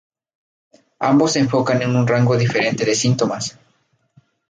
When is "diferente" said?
2.35-2.85